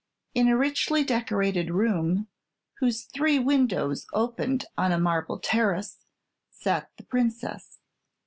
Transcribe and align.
In 0.33 0.47
a 0.47 0.57
richly 0.57 1.03
decorated 1.03 1.69
room, 1.69 2.25
whose 2.79 3.03
three 3.03 3.37
windows 3.37 4.07
opened 4.13 4.65
on 4.75 4.91
a 4.91 4.97
marble 4.97 5.37
terrace, 5.37 6.03
sat 6.49 6.89
the 6.97 7.03
Princess. 7.03 7.77